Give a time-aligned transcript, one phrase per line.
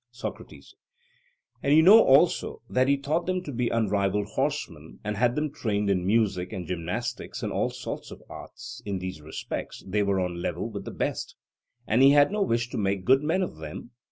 [0.09, 0.73] SOCRATES:
[1.61, 5.51] And you know, also, that he taught them to be unrivalled horsemen, and had them
[5.53, 10.19] trained in music and gymnastics and all sorts of arts in these respects they were
[10.19, 11.35] on a level with the best
[11.85, 13.91] and had he no wish to make good men of them?